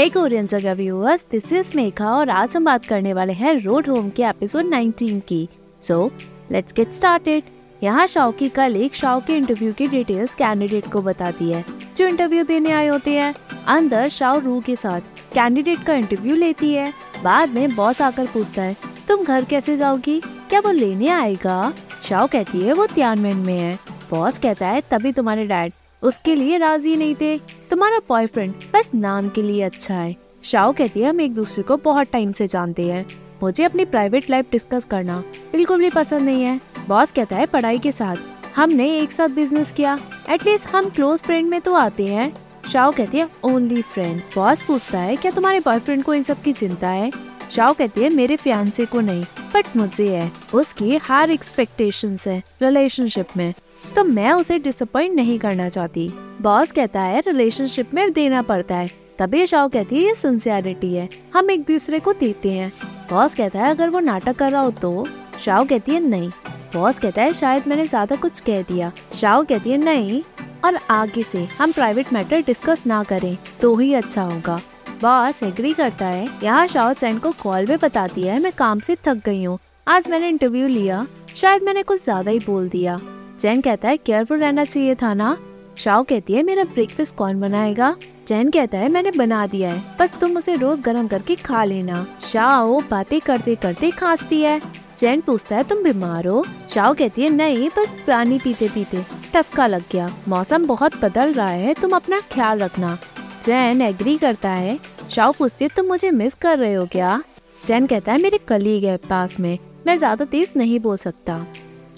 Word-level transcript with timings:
हे 0.00 0.08
Korean 0.08 0.46
जगह 0.46 0.72
viewers 0.74 1.24
this 1.30 1.52
is 1.52 1.70
Megha 1.76 2.10
और 2.10 2.30
आज 2.30 2.54
हम 2.56 2.64
बात 2.64 2.84
करने 2.84 3.12
वाले 3.14 3.32
हैं 3.32 3.52
रोड 3.62 3.88
होम 3.88 4.08
के 4.10 4.22
एपिसोड 4.22 4.64
19 4.66 5.20
की। 5.28 5.48
सो 5.82 6.10
लेट्स 6.52 6.72
गेट 6.72 6.92
स्टार्टेड 6.92 7.42
यहाँ 7.82 8.06
शाओ 8.06 8.32
की 8.32 8.48
कल 8.48 8.76
एक 8.76 8.94
शाओ 8.94 9.20
के 9.20 9.36
इंटरव्यू 9.36 9.72
की 9.72 9.86
डिटेल्स 9.86 10.34
कैंडिडेट 10.34 10.90
को 10.92 11.02
बताती 11.02 11.50
है, 11.50 11.64
जो 11.96 12.06
इंटरव्यू 12.06 12.44
देने 12.44 12.70
आए 12.70 12.86
होते 12.86 13.14
हैं। 13.14 13.34
अंदर 13.66 14.08
शाओ 14.08 14.40
रू 14.40 14.60
के 14.60 14.76
साथ 14.76 15.00
कैंडिडेट 15.34 15.84
का 15.84 15.94
इंटरव्यू 15.94 16.36
लेती 16.36 16.72
है, 16.74 16.92
बाद 17.24 17.54
में 17.54 17.74
बॉस 17.76 18.02
आकर 18.02 18.26
पूछता 18.26 18.62
है, 18.62 18.76
तुम 19.08 19.24
घर 19.24 19.44
कैसे 19.44 19.76
जाओगी? 19.76 20.20
क्या 20.20 20.60
वो 20.60 20.70
लेने 20.72 21.08
आएगा? 21.10 21.72
शाओ 22.02 22.26
कहती 22.26 22.60
है, 22.60 22.72
वो 22.72 22.86
त्यानमेन 22.86 23.36
में 23.36 23.58
है। 23.58 23.78
बॉस 24.10 24.38
कहता 24.38 24.68
है, 24.68 24.82
तभी 24.90 25.12
तुम्हारे 25.12 25.46
डैड 25.46 25.72
उसके 26.02 26.34
लिए 26.34 26.58
राज़ी 26.58 26.96
नहीं 26.96 27.14
थे। 27.14 27.59
तुम्हारा 27.70 27.98
बॉयफ्रेंड 28.08 28.54
बस 28.74 28.90
नाम 28.94 29.28
के 29.28 29.42
लिए 29.42 29.62
अच्छा 29.62 29.94
है। 29.94 30.16
शाओ 30.44 30.72
कहती 30.72 31.00
है, 31.00 31.08
हम 31.08 31.20
एक 31.20 31.34
दूसरे 31.34 31.62
को 31.62 31.76
बहुत 31.76 32.08
टाइम 32.12 32.32
से 32.32 32.46
जानते 32.46 32.86
हैं। 32.86 33.06
मुझे 33.42 33.64
अपनी 33.64 33.84
प्राइवेट 33.84 34.28
लाइफ 34.30 34.46
डिस्कस 34.52 34.84
करना 34.84 35.18
बिल्कुल 35.52 35.78
भी 35.78 35.90
पसंद 35.90 36.22
नहीं 36.22 36.42
है। 36.42 36.60
बॉस 36.88 37.12
कहता 37.12 37.36
है, 37.36 37.46
पढ़ाई 37.46 37.78
के 37.78 37.92
साथ 37.92 38.16
हमने 38.56 38.88
एक 38.98 39.12
साथ 39.12 39.28
बिज़नेस 39.28 39.72
किया। 39.72 39.98
एटलीस्ट 40.30 40.68
हम 40.68 40.88
क्लोज 40.90 41.22
फ्रेंड 41.22 41.48
में 41.48 41.60
तो 41.60 41.74
आते 41.74 42.06
हैं। 42.06 42.32
शाओ 42.68 42.92
कहती 42.92 43.18
है 43.18 43.28
ओनली 43.44 43.82
फ्रेंड 43.82 44.20
बॉस 44.34 44.62
पूछता 44.62 44.98
है, 44.98 45.16
क्या 45.16 45.32
तुम्हारे 45.32 45.60
बॉयफ्रेंड 45.60 46.04
को 46.04 46.14
इन 46.14 46.22
सब 46.22 46.42
की 46.42 46.52
चिंता 46.52 46.88
है? 46.88 47.10
शाओ 47.50 47.72
कहती 47.72 48.00
है, 48.00 48.10
मेरे 48.10 48.36
फियांसे 48.36 48.86
को 48.86 49.00
नहीं 49.00 49.24
बट 49.54 49.76
मुझे 49.76 50.08
है। 50.08 50.30
उसकी 50.54 50.96
हर 50.96 51.30
एक्सपेक्टेशन 51.30 52.16
है 52.26 52.42
रिलेशनशिप 52.62 53.36
में। 53.36 53.52
तो 53.96 54.04
मैं 54.04 54.32
उसे 54.32 54.58
डिसअपॉइंट 54.58 55.14
नहीं 55.14 55.38
करना 55.38 55.68
चाहती। 55.68 56.08
बॉस 56.42 56.72
कहता 56.72 57.00
है 57.00 57.20
रिलेशनशिप 57.20 57.94
में 57.94 58.12
देना 58.12 58.42
पड़ता 58.42 58.76
है। 58.76 58.90
तभी 59.18 59.46
शाओ 59.46 59.68
कहती 59.68 59.96
है, 59.96 60.02
ये 60.02 60.14
सिंसियरिटी 60.14 60.94
है। 60.94 61.08
हम 61.34 61.50
एक 61.50 61.60
दूसरे 61.60 61.98
को 62.00 62.12
देते 62.12 62.52
हैं। 62.52 62.72
बॉस 63.10 63.34
कहता 63.34 63.58
है, 63.58 63.70
अगर 63.70 63.90
वो 63.90 64.00
नाटक 64.00 64.36
कर 64.36 64.50
रहा 64.52 64.60
हो 64.60 64.70
तो? 64.70 65.06
शाओ 65.44 65.64
कहती 65.64 65.92
है, 65.92 66.00
नहीं। 66.00 66.30
बॉस 66.74 66.98
कहता 66.98 67.22
है, 67.22 67.32
शायद 67.32 67.68
मैंने 67.68 67.86
ज़्यादा 67.86 68.16
कुछ 68.16 68.40
कह 68.40 68.62
दिया। 68.62 68.92
शाओ 69.14 69.44
कहती 69.44 69.70
है, 69.70 69.78
नहीं। 69.78 70.22
और 70.64 70.78
आगे 70.90 71.22
से, 71.22 71.44
हम 71.58 71.72
प्राइवेट 71.72 72.12
मैटर 72.12 72.40
डिस्कस 72.40 72.82
ना 72.86 73.02
करें 73.04 73.36
तो 73.60 73.74
ही 73.76 73.92
अच्छा 73.94 74.22
होगा। 74.22 74.60
बॉस 75.02 75.42
एग्री 75.42 75.72
करता 75.72 76.06
है। 76.06 76.26
यहाँ 76.42 76.66
शाओ 76.66 76.92
चैन 76.92 77.18
को 77.18 77.32
कॉल 77.32 77.66
में 77.66 77.78
बताती 77.78 78.22
है, 78.22 78.40
मैं 78.40 78.52
काम 78.52 78.80
से 78.80 78.96
थक 79.06 79.22
गई 79.24 79.44
हूँ। 79.44 79.58
आज 79.86 80.10
मैंने 80.10 80.28
इंटरव्यू 80.28 80.66
लिया। 80.68 81.06
शायद 81.36 81.62
मैंने 81.62 81.82
कुछ 81.82 82.02
ज़्यादा 82.04 82.30
ही 82.30 82.38
बोल 82.38 82.68
दिया। 82.68 83.00
जैन 83.40 83.60
कहता 83.60 83.88
है, 83.88 83.96
केयरफुल 83.96 84.38
रहना 84.38 84.64
चाहिए 84.64 84.94
था 84.94 85.14
ना? 85.14 85.36
शाओ 85.78 86.02
कहती 86.02 86.32
है, 86.32 86.42
मेरा 86.42 86.64
ब्रेकफास्ट 86.64 87.14
कौन 87.14 87.40
बनाएगा? 87.40 87.96
जैन 88.28 88.50
कहता 88.50 88.78
है, 88.78 88.88
मैंने 88.88 89.10
बना 89.10 89.46
दिया 89.46 89.70
है, 89.70 89.82
बस 90.00 90.10
तुम 90.20 90.36
उसे 90.36 90.56
रोज 90.56 90.80
गर्म 90.80 91.06
करके 91.08 91.34
खा 91.34 91.64
लेना। 91.64 92.06
शाओ 92.22 92.80
बातें 92.80 93.20
करते 93.20 93.54
करते 93.54 93.90
खांसती 93.90 94.40
है। 94.40 94.60
जैन 94.98 95.20
पूछता 95.20 95.56
है, 95.56 95.64
तुम 95.64 95.82
बीमार 95.82 96.26
हो? 96.26 96.44
शाओ 96.70 96.94
कहती 96.94 97.22
है, 97.22 97.30
नहीं, 97.30 97.68
बस 97.68 97.94
पानी 98.06 98.38
पीते 98.38 98.68
पीते 98.68 99.04
टसका 99.34 99.66
लग 99.66 99.82
गया। 99.92 100.10
मौसम 100.28 100.66
बहुत 100.66 101.04
बदल 101.04 101.32
रहा 101.32 101.48
है, 101.48 101.74
तुम 101.74 101.90
अपना 101.90 102.20
ख्याल 102.20 102.58
रखना। 102.58 102.98
जैन 103.42 103.82
एग्री 103.82 104.16
करता 104.16 104.50
है। 104.50 104.78
शाओ 105.10 105.32
पूछती 105.32 105.64
है, 105.64 105.70
तुम 105.76 105.86
मुझे 105.86 106.10
मिस 106.10 106.34
कर 106.34 106.58
रहे 106.58 106.74
हो 106.74 106.86
क्या? 106.86 107.22
जैन 107.66 107.86
कहता 107.86 108.12
है, 108.12 108.22
मेरे 108.22 108.38
कलीग 108.38 108.84
है 108.84 108.96
पास 108.96 109.40
में, 109.40 109.58
मैं 109.86 109.96
ज़्यादा 109.96 110.24
तेज 110.24 110.52
नहीं 110.56 110.80
बोल 110.80 110.96
सकता। 110.96 111.46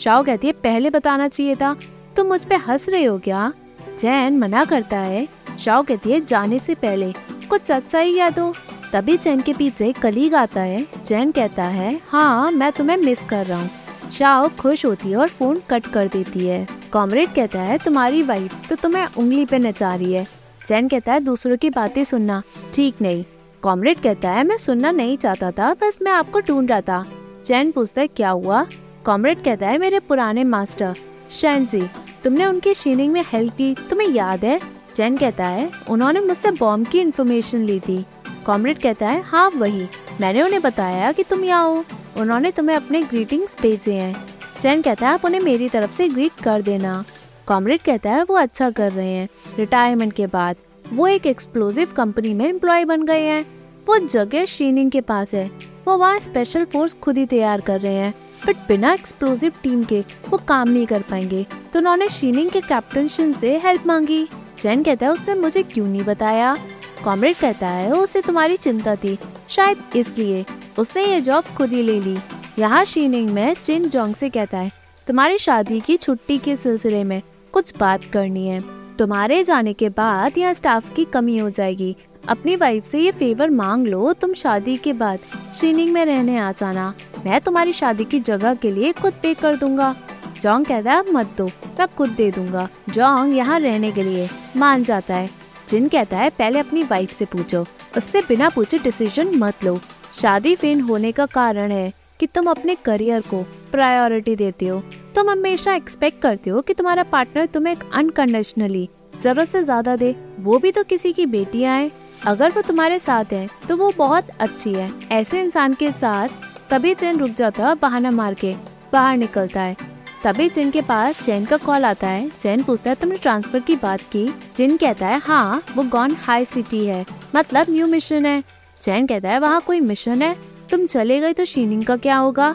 शाओ 0.03 0.22
कहती 0.25 0.47
है, 0.47 0.53
पहले 0.53 0.91
बताना 0.91 1.28
चाहिए 1.28 1.56
था। 1.56 1.75
तुम 2.17 2.27
मुझ 2.27 2.45
पे 2.45 2.55
हंस 2.55 2.89
रहे 2.89 3.05
हो 3.05 3.19
क्या? 3.19 3.53
जैन 4.00 4.39
मना 4.39 4.64
करता 4.64 4.98
है 4.98 5.27
शाओ 5.61 5.83
कहती 5.83 6.11
है, 6.12 6.25
जाने 6.25 6.59
से 6.59 6.75
पहले 6.75 7.12
कुछ 7.50 7.70
अच्छा 7.70 7.98
ही 7.98 8.17
याद 8.17 8.39
हो। 8.39 8.53
तभी 8.92 9.17
जैन 9.17 9.41
के 9.41 9.53
पीछे 9.53 9.92
कलीग 9.92 10.34
आता 10.34 10.61
है। 10.61 10.86
जैन 11.06 11.31
कहता 11.31 11.64
है 11.64 12.00
हाँ 12.09 12.50
मैं 12.50 12.72
तुम्हें 12.72 12.97
मिस 12.97 13.25
कर 13.25 13.47
रहा 13.47 13.61
हूँ। 13.61 13.70
शाओ 14.12 14.48
खुश 14.61 14.84
होती 14.86 15.11
है 15.11 15.17
और 15.17 15.28
फ़ोन 15.28 15.62
कट 15.70 15.87
कर 15.87 16.09
देती 16.09 16.47
है। 16.47 16.66
कॉमरेड 16.93 17.34
कहता 17.34 17.60
है, 17.60 17.78
तुम्हारी 17.78 18.22
वाइफ 18.22 18.69
तो 18.69 18.76
तुम्हें 18.76 19.06
उंगली 19.19 19.44
पे 19.44 19.59
नचा 19.59 19.94
रही 19.94 20.12
है। 20.12 20.26
जैन 20.69 20.88
कहता 20.88 21.12
है, 21.12 21.21
दूसरों 21.21 21.56
की 21.56 21.71
बातें 21.71 22.05
सुनना। 22.05 22.43
ठीक 22.75 23.03
नहीं। 23.03 23.25
कॉमरेड 23.62 24.00
कहता 24.00 24.31
है, 24.31 24.44
मैं 24.44 24.56
सुनना 24.56 24.91
नहीं 24.91 25.16
चाहता 25.16 25.50
था, 25.50 25.75
बस 25.75 25.99
मैं 26.03 26.12
आपको 26.12 26.41
ढूंढ 26.41 26.71
रहा 26.71 26.81
था। 26.81 27.05
जैन 27.47 27.71
पूछता 27.71 28.00
है, 28.00 28.06
क्या 28.06 28.31
हुआ? 28.31 28.66
कॉमरेड 29.06 29.44
कहता 29.44 29.68
है, 29.68 29.78
मेरे 29.78 29.98
पुराने 30.00 30.44
मास्टर, 30.44 30.94
शैन 31.30 31.66
जी, 31.66 31.82
तुमने 32.24 32.46
उनकी 32.46 32.74
शीनिंग 32.74 33.12
में 33.12 33.24
हेल्प 33.32 33.52
की, 33.52 33.74
तुम्हें 33.74 34.08
याद 34.08 34.44
है? 34.44 34.60
जैन 34.96 35.16
कहता 35.16 35.46
है, 35.46 35.70
उन्होंने 35.90 36.20
मुझसे 36.20 36.50
बॉम्ब 36.50 36.86
की 36.86 37.00
इन्फॉर्मेशन 37.00 37.58
ली 37.58 37.80
थी। 37.80 38.04
कॉमरेड 38.46 38.78
कहता 38.78 39.08
है 39.08 39.22
हाँ 39.22 39.50
वही, 39.50 39.86
मैंने 40.20 40.42
उन्हें 40.42 40.62
बताया 40.62 41.12
कि 41.12 41.22
तुम 41.22 41.44
यहाँ 41.44 41.64
हो, 41.64 41.84
उन्होंने 42.16 42.50
तुम्हें 42.50 42.76
अपने 42.76 43.02
ग्रीटिंग्स 43.02 43.56
भेजे 43.62 43.92
हैं। 43.92 44.24
जैन 44.60 44.82
कहता 44.82 45.08
है, 45.08 45.14
आप 45.14 45.24
उन्हें 45.24 45.40
मेरी 45.40 45.69
तरफ़ 45.69 45.90
से 45.90 46.08
ग्रीट 46.08 46.32
कर 46.44 46.62
देना। 46.62 47.04
कॉमरेड 47.46 47.80
कहता 47.80 48.10
है, 48.10 48.22
वो 48.22 48.34
अच्छा 48.34 48.70
कर 48.70 48.92
रहे 48.92 49.12
हैं। 49.12 49.28
रिटायरमेंट 49.58 50.12
के 50.12 50.26
बाद, 50.26 50.56
वो 50.92 51.06
एक 51.06 51.26
एक्सप्लोजिव 51.26 51.92
कंपनी 51.96 52.34
में 52.34 52.48
एम्प्लॉय 52.48 52.84
बन 52.84 53.02
गए 53.02 53.20
हैं। 53.20 53.46
वो 53.88 53.98
जगह 53.98 54.44
शीनिंग 54.44 54.90
के 54.90 55.00
पास 55.00 55.34
है। 55.34 55.50
वो 55.88 55.96
वहाँ 55.96 56.19
स्पेशल 56.19 56.64
फोर्स 56.64 56.94
खुद 56.94 57.19
ही 57.19 57.26
तैयार 57.26 57.60
कर 57.60 57.80
रहे 57.80 57.94
हैं। 57.94 58.14
बट 58.47 58.56
बिना 58.69 58.92
एक्सप्लोजिव 58.92 59.53
टीम 59.62 59.84
के, 59.84 60.04
वो 60.30 60.38
काम 60.38 60.69
नहीं 60.69 60.86
कर 60.86 61.03
पाएँगे। 61.03 61.47
तो 61.72 61.78
उन्होंने 61.78 62.08
शीनिंग 62.08 62.50
के 62.50 62.60
कैप्टन 62.60 63.08
शिन 63.08 63.32
से 63.32 63.58
हेल्प 63.58 63.86
मांगी। 63.86 64.26
जैन 64.60 64.82
कहता 64.82 65.06
है, 65.06 65.12
उसने 65.12 65.34
मुझे 65.34 65.62
क्यों 65.62 65.86
नहीं 65.86 66.04
बताया? 66.04 66.56
कॉमरेड 67.04 67.36
कहता 67.36 67.69
है, 67.69 67.92
उसे 67.92 68.20
तुम्हारी 68.20 68.56
चिंता 68.56 68.94
थी। 68.97 69.19
शायद 69.48 69.97
इसलिए 69.97 70.44
उसने 70.78 71.04
ये 71.04 71.20
जॉब 71.20 71.44
खुद 71.56 71.70
ही 71.70 71.82
ले 71.82 72.00
ली। 72.00 72.16
यहाँ 72.58 72.84
शीनिंग 72.84 73.31
में 73.31 73.54
चिन 73.54 73.88
जोंग 73.88 74.14
से 74.14 74.31
कहता 74.31 74.58
है, 74.58 74.70
तुम्हारी 75.06 75.38
शादी 75.38 75.81
की 75.81 75.97
छुट्टी 75.97 76.38
के 76.38 76.56
सिलसिले 76.56 77.02
में 77.04 77.20
कुछ 77.52 77.72
बात 77.76 78.04
करनी 78.04 78.47
है। 78.48 78.62
तुम्हारे 78.97 79.42
जाने 79.44 79.72
के 79.72 79.88
बाद 79.88 80.38
यहाँ 80.38 80.52
स्टाफ 80.54 80.94
की 80.94 81.04
कमी 81.04 81.38
हो 81.38 81.50
जाएगी। 81.50 81.97
अपनी 82.28 82.55
वाइफ 82.56 82.84
से 82.84 82.99
ये 82.99 83.10
फेवर 83.12 83.50
मांग 83.50 83.87
लो, 83.87 84.12
तुम 84.12 84.34
शादी 84.34 84.77
के 84.77 84.93
बाद 84.93 85.19
शीनिंग 85.55 85.93
में 85.93 86.05
रहने 86.05 86.38
आ 86.38 86.50
जाना। 86.53 86.93
मैं 87.25 87.41
तुम्हारी 87.41 87.72
शादी 87.72 88.05
की 88.05 88.21
जगह 88.21 88.55
के 88.55 88.71
लिए 88.71 88.93
खुद 88.93 89.12
पे 89.22 89.33
कर 89.34 89.56
दूँगा। 89.56 89.94
जोंग 90.43 90.66
कहता 90.66 90.93
है 90.93 91.12
मत 91.12 91.34
दो, 91.38 91.47
मैं 91.47 91.87
खुद 91.97 92.11
दे 92.11 92.31
दूँगा। 92.31 92.69
जोंग 92.88 93.37
यहाँ 93.37 93.59
रहने 93.61 93.91
के 93.93 94.03
लिए 94.03 94.28
मान 94.56 94.84
जाता 94.84 95.15
है। 95.15 95.28
जिन 95.69 95.88
कहता 95.88 96.19
है, 96.19 96.31
पहले 96.31 96.59
अपनी 96.59 96.82
वाइफ 96.82 97.12
से 97.12 97.25
पूछो, 97.25 97.65
उससे 97.97 98.21
बिना 98.21 98.49
पूछे 98.49 98.78
डिसीज़न 98.78 99.37
मत 99.38 99.65
लो। 99.65 99.78
शादी 100.15 100.55
फेन 100.56 100.81
होने 100.81 101.12
का 101.12 101.27
कारण 101.27 101.72
है 101.72 101.93
कि 102.21 102.27
तुम 102.27 102.50
अपने 102.50 102.75
करियर 102.75 103.21
को 103.21 103.43
प्रायोरिटी 103.72 104.37
देते 104.37 104.66
हो। 104.66 104.82
तुम 105.15 105.31
हमेशा 105.31 105.75
एक्सपेक्ट 105.75 106.21
करते 106.22 106.50
हो 106.50 106.61
कि 106.61 106.75
तुम्हारा 106.75 107.03
पार्टनर 107.03 107.47
तुम्हें 107.47 107.77
अनकंडीशनली 107.77 108.88
ज़रूरत 109.16 109.49
से 109.49 109.62
ज़्यादा 109.62 109.97
दे, 109.97 110.15
वो 110.41 110.59
भी 110.59 110.71
तो 110.72 110.82
किसी 110.82 111.12
की 111.12 111.27
बेटियाँ 111.27 111.77
है। 111.77 111.91
अगर 112.27 112.50
वो 112.50 112.62
तुम्हारे 112.62 112.99
साथ 112.99 113.33
है 113.33 113.49
तो 113.69 113.77
वो 113.77 113.93
बहुत 113.99 114.28
अच्छी 114.41 114.72
है। 114.75 114.91
ऐसे 115.12 115.41
इंसान 115.41 115.75
के 115.75 115.91
साथ, 115.91 116.28
तभी 116.71 116.94
चैन 116.94 117.19
रुक 117.19 117.31
जाता 117.31 117.69
है 117.69 117.75
बहाना 117.75 118.10
मार 118.10 118.34
के, 118.34 118.55
बाहर 118.93 119.16
निकलता 119.16 119.60
है। 119.60 119.77
तभी 120.25 120.49
जिन 120.49 120.71
के 120.71 120.81
पास 120.82 121.22
चैन 121.22 121.44
का 121.44 121.56
कॉल 121.56 121.84
आता 121.84 122.09
है। 122.09 122.28
चैन 122.31 122.62
पूछता 122.62 122.91
है, 122.91 122.97
तुमने 122.97 123.16
ट्रांसफ़र 123.16 123.61
की 123.61 123.77
बात 123.77 124.00
की? 124.03 124.27
जिन 124.56 124.77
कहता 124.77 125.06
है 125.06 125.19
हाँ 125.19 125.62
वो 125.77 125.82
गॉन 125.82 126.16
हाई 126.21 126.44
सिटी 126.44 126.84
है। 126.87 127.05
मतलब 127.37 127.66
न्यू 127.71 127.87
मिशन 127.87 128.27
है। 128.27 128.43
चैन 128.82 129.06
कहता 129.06 129.31
है, 129.31 129.38
वहाँ 129.38 129.61
कोई 129.61 129.81
मिशन 129.81 130.22
है? 130.22 130.37
तुम 130.71 130.87
चले 130.87 131.21
गए 131.21 131.32
तो 131.32 131.44
शीनिंग 131.44 131.84
का 131.84 131.97
क्या 131.97 132.16
होगा? 132.16 132.55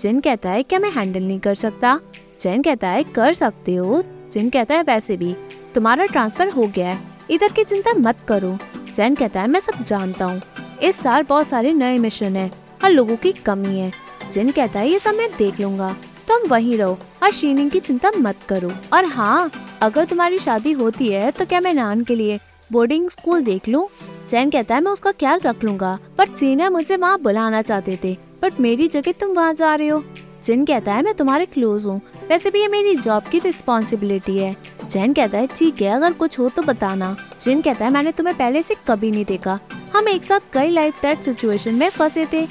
जिन 0.00 0.20
कहता 0.20 0.50
है, 0.50 0.62
क्या 0.62 0.78
मैं 0.78 0.90
हैंडल 0.90 1.22
नहीं 1.22 1.40
कर 1.40 1.54
सकता? 1.54 1.98
चैन 2.40 2.62
कहता 2.62 2.88
है, 2.88 3.02
कर 3.04 3.32
सकते 3.32 3.74
हो। 3.74 4.02
जिन 4.32 4.50
कहता 4.50 4.74
है, 4.74 4.82
वैसे 4.82 5.16
भी, 5.16 5.34
तुम्हारा 5.74 6.06
ट्रांसफ़र 6.06 6.48
हो 6.48 6.66
गया 6.66 6.88
है। 6.88 6.98
इधर 7.30 7.52
की 7.52 7.64
चिंता 7.64 7.92
मत 7.92 8.16
करो। 8.28 8.58
चैन 8.98 9.14
कहता 9.14 9.40
है, 9.40 9.48
मैं 9.48 9.60
सब 9.60 9.82
जानता 9.82 10.24
हूँ। 10.24 10.40
इस 10.82 10.96
साल 10.96 11.22
बहुत 11.22 11.46
सारे 11.46 11.72
नए 11.72 11.98
मिशन 11.98 12.36
है 12.36 12.50
और 12.84 12.90
लोगों 12.90 13.16
की 13.16 13.32
कमी 13.32 13.78
है। 13.78 13.92
जिन 14.32 14.50
कहता 14.50 14.80
है, 14.80 14.88
ये 14.90 14.98
सब 14.98 15.14
मैं 15.14 15.28
देख 15.38 15.60
लूँगा। 15.60 15.92
तुम 16.28 16.48
वहीं 16.48 16.76
रहो 16.78 16.98
और 17.22 17.30
शीनिंग 17.30 17.70
की 17.70 17.80
चिंता 17.80 18.10
मत 18.16 18.36
करो। 18.48 18.72
और 18.92 19.04
हाँ 19.04 19.50
अगर 19.82 20.04
तुम्हारी 20.04 20.38
शादी 20.38 20.72
होती 20.72 21.08
है 21.08 21.30
तो 21.30 21.44
क्या 21.46 21.60
मैं 21.60 21.74
नान 21.74 22.02
के 22.04 22.14
लिए 22.14 22.38
बोर्डिंग 22.72 23.08
स्कूल 23.10 23.44
देख 23.44 23.68
लूँ? 23.68 23.86
चैन 24.28 24.50
कहता 24.50 24.74
है, 24.74 24.80
मैं 24.80 24.92
उसका 24.92 25.12
ख्याल 25.12 25.40
रख 25.40 25.64
लूँगा। 25.64 25.98
पर 26.18 26.28
चीना 26.28 26.70
मुझे 26.70 26.96
वहाँ 26.96 27.20
बुलाना 27.20 27.62
चाहते 27.62 27.98
थे। 28.04 28.16
बट 28.42 28.60
मेरी 28.60 28.88
जगह 28.88 29.12
तुम 29.12 29.30
वहाँ 29.30 29.54
जा 29.54 29.74
रहे 29.74 29.88
हो। 29.88 30.02
जिन 30.44 30.64
कहता 30.64 30.94
है, 30.94 31.02
मैं 31.02 31.14
तुम्हारे 31.14 31.46
क्लोज 31.46 31.86
हूँ। 31.86 32.00
वैसे 32.28 32.50
भी 32.50 32.60
ये 32.60 32.68
मेरी 32.68 32.96
जॉब 32.96 33.22
की 33.22 33.38
रिस्पॉन्सिबिलिटी 33.38 34.38
है। 34.38 34.56
जैन 34.90 35.12
कहता 35.12 35.38
है, 35.38 35.46
ठीक 35.48 35.82
है, 35.82 35.88
अगर 35.88 36.12
कुछ 36.12 36.38
हो 36.38 36.48
तो 36.48 36.62
बताना। 36.62 37.16
जिन 37.40 37.60
कहता 37.62 37.84
है, 37.84 37.90
मैंने 37.90 38.12
तुम्हें 38.12 38.36
पहले 38.36 38.62
से 38.62 38.74
कभी 38.88 39.10
नहीं 39.10 39.24
देखा। 39.24 39.58
हम 39.94 40.08
एक 40.08 40.24
साथ 40.24 40.52
कई 40.52 40.70
लाइफ 40.70 41.02
दैट 41.02 41.22
सिचुएशन 41.22 41.74
में 41.74 41.88
फंसे 41.90 42.26
थे। 42.32 42.46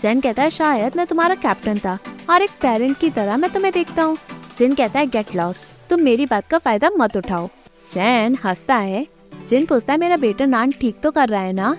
जैन 0.00 0.20
कहता 0.20 0.42
है, 0.42 0.50
शायद 0.50 0.96
मैं 0.96 1.06
तुम्हारा 1.06 1.34
कैप्टन 1.36 1.78
था 1.78 1.98
और 2.30 2.42
एक 2.42 2.50
पेरेंट 2.62 2.98
की 2.98 3.10
तरह 3.10 3.36
मैं 3.36 3.52
तुम्हें 3.52 3.72
देखता 3.72 4.02
हूँ। 4.02 4.16
जिन 4.58 4.74
कहता 4.74 4.98
है 4.98 5.06
गेट 5.06 5.34
लॉस 5.36 5.62
तुम 5.90 6.00
मेरी 6.00 6.26
बात 6.26 6.46
का 6.48 6.58
फ़ायदा 6.58 6.90
मत 6.98 7.16
उठाओ। 7.16 7.48
जैन 7.92 8.36
हंसता 8.44 8.76
है। 8.76 9.06
जिन 9.48 9.66
पूछता 9.66 9.92
है, 9.92 9.98
मेरा 9.98 10.16
बेटा 10.16 10.44
नान 10.46 10.72
ठीक 10.72 11.00
तो 11.02 11.10
कर 11.10 11.28
रहा 11.28 11.40
है 11.42 11.52
ना? 11.52 11.76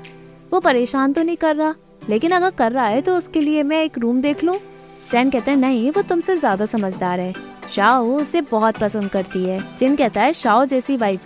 वो 0.52 0.60
परेशान 0.60 1.14
तो 1.14 1.24
नहीं 1.24 1.38
कर 1.38 1.56
रहा, 1.56 1.74
लेकिन 2.10 2.32
अगर 2.32 2.50
कर 2.52 2.72
रहा 2.72 2.86
है 2.86 3.02
तो 3.02 3.16
उसके 3.18 3.42
लिए 3.42 3.64
मैं 3.64 3.84
एक 3.84 3.98
रूम 3.98 4.22
देख 4.22 4.44
लूँ। 4.44 4.56
चैन 5.12 5.30
कहता 5.30 5.52
है, 5.52 5.58
नहीं, 5.58 5.92
वो 5.92 6.02
तुमसे 6.02 6.36
ज़्यादा 6.38 6.66
समझदार 6.66 7.20
है। 7.20 7.34
शाओ 7.76 8.08
उसे 8.18 8.42
बहुत 8.42 8.78
पसंद 8.78 9.10
करती 9.10 9.46
है, 9.46 9.78
जिन 9.78 9.96
कहता 9.96 10.22
है 10.22 10.34
शाओ 10.34 10.66
जैसी 10.66 10.98
वाइफ 10.98 11.22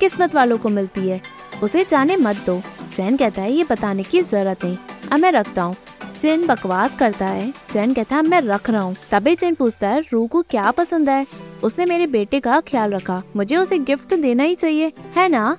किस्मत 0.00 0.34
वालों 0.34 0.58
को 0.58 0.68
मिलती 0.68 1.08
है। 1.08 1.20
उसे 1.62 1.86
जाने 1.88 2.16
मत 2.16 2.36
दो। 2.46 2.62
चैन 2.92 3.16
कहता 3.16 3.42
है, 3.42 3.52
ये 3.52 3.64
बताने 3.64 4.02
की 4.02 4.22
ज़रूरत 4.22 4.64
नहीं। 4.64 4.76
अब 5.12 5.20
मैं 5.20 5.32
रखता 5.32 5.62
हूँ। 5.62 5.76
चैन 6.20 6.46
बकवास 6.46 6.94
करता 6.94 7.26
है। 7.26 7.54
चैन 7.70 7.94
कहता 7.94 8.16
है 8.16 8.22
मैं 8.22 8.40
रख 8.40 8.70
रहा 8.70 8.82
हूँ। 8.82 8.96
तभी 9.10 9.34
चैन 9.34 9.54
पूछता 9.54 9.88
है, 9.88 10.00
रू 10.12 10.26
को 10.26 10.42
क्या 10.42 10.70
पसंद 10.70 11.08
है? 11.08 11.26
उसने, 11.62 11.84
मेरे 11.84 12.06
बेटे 12.06 12.40
का 12.40 12.60
ख्याल 12.60 12.94
रखा। 12.94 13.22
मुझे 13.36 13.56
उसे 13.56 13.78
गिफ्ट 13.78 14.14
देना 14.14 14.42
ही 14.42 14.54
चाहिए, 14.54 14.92
है 15.16 15.28
ना? 15.28 15.56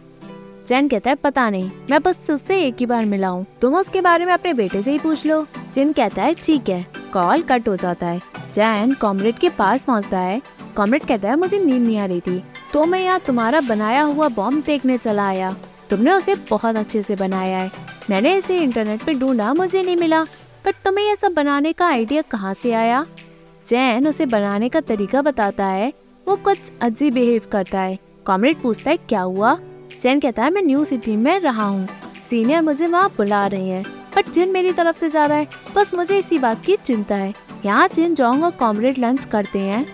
चैन 0.68 0.88
कहता 0.88 1.10
है, 1.10 1.16
पता 1.16 1.50
नहीं। 1.50 1.72
मैं 1.90 2.02
बस 2.02 2.32
उससे 2.32 2.62
एक 2.62 2.76
ही 2.80 2.86
बार 2.86 3.06
मिला 3.06 3.28
हूँ। 3.28 3.46
तुम 3.62 3.76
उसके 3.76 4.02
बारे 4.02 4.26
में 4.26 4.34
अपने 4.34 4.54
बेटे 4.54 4.82
से 4.82 4.92
ही 4.92 5.00
पूछ 5.00 5.26
लो। 5.26 5.48
जिन 5.76 5.94
कहता 5.94 6.24
है, 6.24 6.34
ठीक 6.34 6.70
है। 6.70 6.88
कॉल 7.14 7.42
कट 7.42 7.68
हो 7.68 7.76
जाता 7.76 8.08
है। 8.08 8.22
चैन 8.54 8.94
कॉमरेड 8.94 9.38
के 9.38 9.50
पास 9.50 9.82
पहुँचता 9.82 10.20
है। 10.20 10.42
कॉमरेड 10.76 11.06
कहता 11.06 11.30
है, 11.30 11.36
मुझे 11.36 11.60
नींद 11.60 11.82
नहीं 11.82 11.98
आ 11.98 12.06
रही 12.06 12.20
थी। 12.20 12.44
तो 12.74 12.86
मैं 12.86 13.00
यहाँ 13.00 13.20
तुम्हारा 13.20 13.62
बनाया 13.62 14.02
हुआ 14.02 14.28
बॉम्ब 14.28 14.64
देखने 14.64 14.98
चला 14.98 15.28
आया। 15.28 15.56
तुमने 15.90 16.12
उसे 16.12 16.36
बहुत 16.36 16.76
अच्छे 16.76 17.02
से 17.02 17.16
बनाया 17.16 17.58
है। 17.58 17.72
मैंने 18.10 18.36
इसे 18.36 18.60
इंटरनेट 18.60 19.04
पे 19.04 19.14
ढूंढा, 19.14 19.54
मुझे 19.54 19.84
नहीं 19.84 19.98
मिला। 19.98 20.24
पर 20.66 20.72
तुम्हें 20.72 21.06
यह 21.06 21.16
सब 21.16 21.34
बनाने 21.34 21.74
का 21.74 21.88
आइडिया 21.88 22.22
कहाँ 22.22 22.54
से 22.54 22.74
आया? 22.74 23.06
चैन 23.66 24.08
उसे 24.08 24.26
बनाने 24.26 24.70
का 24.70 24.82
तरीका 24.82 25.22
बताता 25.22 25.66
है। 25.66 25.94
वो 26.28 26.36
कुछ 26.36 26.58
अजीब 26.82 27.14
बिहेव 27.14 27.42
करता 27.52 27.82
है। 27.82 28.00
कॉमरेड 28.26 28.62
पूछता 28.62 28.92
है, 28.92 28.98
क्या 28.98 29.22
हुआ? 29.22 29.60
चैन 30.02 30.20
कहता 30.20 30.44
है, 30.44 30.52
मैं 30.52 30.62
न्यू 30.62 30.86
सिटी 30.86 31.16
में 31.16 31.40
रहा 31.40 31.64
हूँ। 31.64 31.88
सीनियर 32.30 32.62
मुझे 32.62 32.88
वहाँ 32.88 33.10
बुला 33.10 33.48
रही 33.48 33.70
है। 33.70 33.84
बट 33.84 34.30
जिन 34.30 34.50
मेरी 34.50 34.72
तरफ़ 34.72 34.98
से 34.98 35.10
जा 35.10 35.26
रहा 35.26 35.38
है, 35.38 35.48
बस 35.76 35.94
मुझे 35.94 36.18
इसी 36.18 36.38
बात 36.38 36.66
की 36.66 36.76
चिंता 36.76 37.16
है। 37.16 37.51
यहाँ 37.66 37.88
जिन 37.88 38.16
जोंग 38.16 38.44
और 38.44 38.52
कॉमरेड 38.52 38.98
लंच 39.00 39.26
करते 39.26 39.60
हैं, 39.60 39.86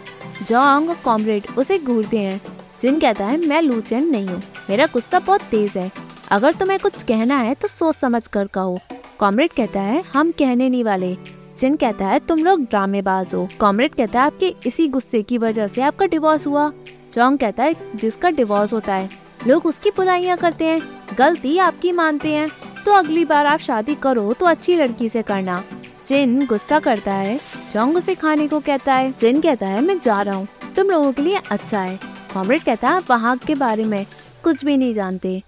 जोंग 0.41 0.89
और 0.89 0.97
कॉमरेड 1.05 1.47
उसे 1.57 1.77
घूरते 1.79 2.17
हैं, 2.17 2.41
जिन 2.81 2.99
कहता 2.99 3.25
है, 3.25 3.37
मैं 3.47 3.61
लूचेन 3.61 4.09
नहीं 4.09 4.27
हूँ, 4.27 4.41
मेरा 4.69 4.85
गुस्सा 4.85 5.19
बहुत 5.19 5.41
तेज 5.41 5.77
है। 5.77 5.91
अगर 6.31 6.53
तुम्हें 6.53 6.79
कुछ 6.79 7.03
कहना 7.03 7.37
है 7.37 7.53
तो 7.53 7.67
सोच 7.67 7.95
समझ 7.95 8.27
कर 8.27 8.47
कहो। 8.47 8.79
कॉमरेड 9.19 9.51
कहता 9.51 9.81
है, 9.81 10.03
हम 10.13 10.31
कहने 10.31 10.69
नहीं 10.69 10.83
वाले। 10.83 11.15
जिन 11.57 11.75
कहता 11.75 12.07
है, 12.07 12.19
तुम 12.19 12.43
लोग 12.43 12.61
ड्रामेबाज 12.61 13.33
हो। 13.35 13.47
कॉमरेड 13.59 13.95
कहता 13.95 14.19
है, 14.19 14.25
आपके 14.25 14.53
इसी 14.65 14.87
गुस्से 14.87 15.21
की 15.23 15.37
वजह 15.37 15.67
से 15.67 15.81
आपका 15.81 16.05
डिवोर्स 16.05 16.47
हुआ। 16.47 16.69
जोंग 17.13 17.37
कहता 17.37 17.63
है, 17.63 17.75
जिसका 17.95 18.29
डिवोर्स 18.29 18.73
होता 18.73 18.93
है, 18.93 19.09
लोग 19.47 19.65
उसकी 19.65 19.89
बुराइयाँ 19.89 20.37
करते 20.37 20.65
हैं, 20.65 20.81
गलती 21.17 21.57
आपकी 21.59 21.91
मानते 21.91 22.33
हैं। 22.33 22.49
तो 22.85 22.91
अगली 22.91 23.25
बार 23.25 23.45
आप 23.45 23.59
शादी 23.59 23.95
करो 23.95 24.33
तो 24.33 24.45
अच्छी 24.45 24.75
लड़की 24.75 25.09
से 25.09 25.21
करना। 25.21 25.63
जिन 26.07 26.45
गुस्सा 26.45 26.80
करता 26.80 27.13
है, 27.13 27.39
जोंग 27.74 27.95
उसे 27.98 28.15
खाने 28.15 28.48
को 28.48 28.59
कहता 28.59 28.94
है। 28.94 29.12
जिन 29.19 29.42
कहता 29.42 29.68
है, 29.68 29.81
मैं 29.81 30.00
जा 30.00 30.21
रहा 30.21 30.36
हूँ। 30.36 30.48
तुम 30.75 30.89
लोगों 30.89 31.12
के 31.12 31.21
लिए 31.21 31.39
अच्छा 31.51 31.80
है। 31.80 32.00
कॉमरेड 32.33 32.63
कहता 32.63 32.89
है, 32.89 33.01
वहाँ 33.09 33.38
के 33.38 33.56
बारे 33.56 33.83
में 33.83 34.06
कुछ 34.44 34.65
भी 34.65 34.77
नहीं 34.77 34.94
जानते। 34.94 35.42